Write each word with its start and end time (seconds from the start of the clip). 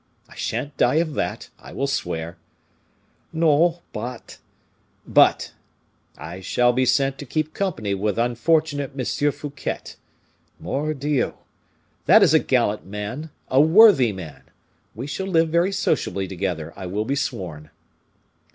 I 0.27 0.33
shan't 0.33 0.77
die 0.77 0.95
of 0.95 1.13
that, 1.13 1.51
I 1.59 1.73
will 1.73 1.85
swear." 1.85 2.39
"No, 3.31 3.83
but" 3.93 4.39
"But 5.07 5.53
I 6.17 6.39
shall 6.41 6.73
be 6.73 6.87
sent 6.87 7.19
to 7.19 7.25
keep 7.27 7.53
company 7.53 7.93
with 7.93 8.17
unfortunate 8.17 8.93
M. 8.99 9.31
Fouquet. 9.31 9.81
Mordioux! 10.59 11.35
That 12.07 12.23
is 12.23 12.33
a 12.33 12.39
gallant 12.39 12.83
man, 12.83 13.29
a 13.47 13.61
worthy 13.61 14.11
man! 14.11 14.45
We 14.95 15.05
shall 15.05 15.27
live 15.27 15.49
very 15.49 15.71
sociably 15.71 16.27
together, 16.27 16.73
I 16.75 16.87
will 16.87 17.05
be 17.05 17.15
sworn." 17.15 17.69